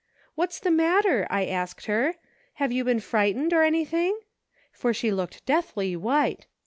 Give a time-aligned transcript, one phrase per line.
[0.19, 2.15] * What's the matter.?' I asked her;'
[2.55, 4.15] have you been frightened, or any thing.•'
[4.73, 6.47] for she looked deathly white.